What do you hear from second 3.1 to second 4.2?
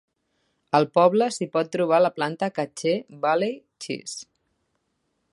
Valley Cheese.